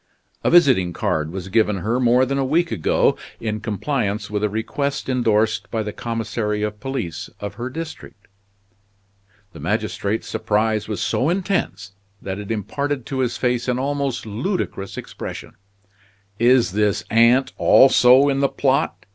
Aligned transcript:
A 0.43 0.49
visiting 0.49 0.93
card 0.93 1.31
was 1.31 1.49
given 1.49 1.75
her 1.77 1.99
more 1.99 2.25
than 2.25 2.39
a 2.39 2.43
week 2.43 2.71
ago, 2.71 3.15
in 3.39 3.59
compliance 3.59 4.31
with 4.31 4.43
a 4.43 4.49
request 4.49 5.07
indorsed 5.07 5.69
by 5.69 5.83
the 5.83 5.93
commissary 5.93 6.63
of 6.63 6.79
police 6.79 7.29
of 7.39 7.53
her 7.53 7.69
district." 7.69 8.27
The 9.53 9.59
magistrate's 9.59 10.27
surprise 10.27 10.87
was 10.87 11.01
so 11.01 11.29
intense 11.29 11.91
that 12.19 12.39
it 12.39 12.49
imparted 12.49 13.05
to 13.05 13.19
his 13.19 13.37
face 13.37 13.67
an 13.67 13.77
almost 13.77 14.25
ludicrous 14.25 14.97
expression. 14.97 15.53
"Is 16.39 16.71
this 16.71 17.03
aunt 17.11 17.53
also 17.59 18.27
in 18.27 18.39
the 18.39 18.49
plot?" 18.49 19.05